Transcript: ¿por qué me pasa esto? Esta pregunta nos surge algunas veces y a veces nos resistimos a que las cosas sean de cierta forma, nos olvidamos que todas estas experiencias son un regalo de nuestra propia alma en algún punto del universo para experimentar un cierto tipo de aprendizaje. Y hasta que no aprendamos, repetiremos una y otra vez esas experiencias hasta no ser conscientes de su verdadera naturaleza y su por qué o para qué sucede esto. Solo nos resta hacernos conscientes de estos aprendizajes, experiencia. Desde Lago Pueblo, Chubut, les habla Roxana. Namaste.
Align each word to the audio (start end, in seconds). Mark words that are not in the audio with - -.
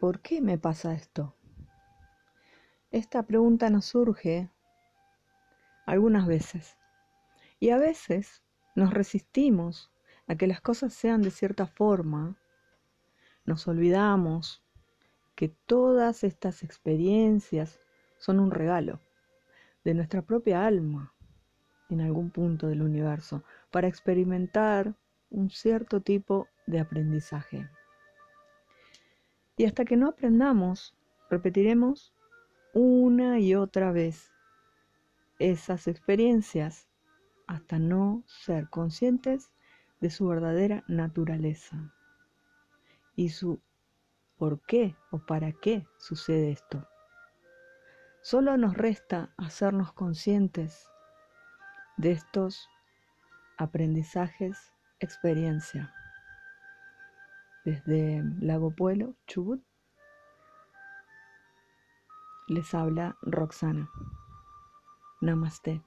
¿por 0.00 0.20
qué 0.20 0.40
me 0.40 0.56
pasa 0.56 0.94
esto? 0.94 1.36
Esta 2.90 3.22
pregunta 3.22 3.68
nos 3.68 3.84
surge 3.84 4.50
algunas 5.86 6.26
veces 6.26 6.78
y 7.60 7.68
a 7.68 7.76
veces 7.78 8.42
nos 8.74 8.94
resistimos 8.94 9.92
a 10.26 10.36
que 10.36 10.46
las 10.46 10.62
cosas 10.62 10.94
sean 10.94 11.20
de 11.20 11.30
cierta 11.30 11.66
forma, 11.66 12.38
nos 13.44 13.68
olvidamos 13.68 14.64
que 15.34 15.48
todas 15.66 16.24
estas 16.24 16.62
experiencias 16.62 17.78
son 18.18 18.40
un 18.40 18.50
regalo 18.50 19.00
de 19.84 19.92
nuestra 19.92 20.22
propia 20.22 20.66
alma 20.66 21.14
en 21.90 22.00
algún 22.00 22.30
punto 22.30 22.68
del 22.68 22.80
universo 22.80 23.44
para 23.70 23.88
experimentar 23.88 24.94
un 25.28 25.50
cierto 25.50 26.00
tipo 26.00 26.48
de 26.66 26.80
aprendizaje. 26.80 27.68
Y 29.60 29.66
hasta 29.66 29.84
que 29.84 29.98
no 29.98 30.08
aprendamos, 30.08 30.96
repetiremos 31.28 32.14
una 32.72 33.40
y 33.40 33.54
otra 33.54 33.92
vez 33.92 34.32
esas 35.38 35.86
experiencias 35.86 36.88
hasta 37.46 37.78
no 37.78 38.24
ser 38.24 38.70
conscientes 38.70 39.52
de 40.00 40.08
su 40.08 40.26
verdadera 40.28 40.82
naturaleza 40.88 41.92
y 43.16 43.28
su 43.28 43.60
por 44.38 44.62
qué 44.62 44.96
o 45.10 45.18
para 45.18 45.52
qué 45.52 45.86
sucede 45.98 46.52
esto. 46.52 46.88
Solo 48.22 48.56
nos 48.56 48.78
resta 48.78 49.34
hacernos 49.36 49.92
conscientes 49.92 50.88
de 51.98 52.12
estos 52.12 52.66
aprendizajes, 53.58 54.72
experiencia. 55.00 55.92
Desde 57.64 58.22
Lago 58.40 58.70
Pueblo, 58.70 59.14
Chubut, 59.26 59.62
les 62.48 62.74
habla 62.74 63.16
Roxana. 63.22 63.90
Namaste. 65.20 65.82